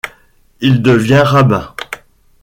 Il 0.61 0.81
devient 0.81 1.21
Rabbin. 1.23 1.75